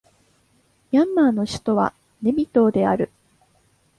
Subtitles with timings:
[0.91, 1.93] ミャンマーの首都は
[2.23, 3.11] ネピドーである